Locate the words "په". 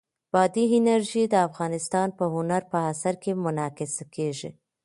2.17-2.25, 2.71-2.77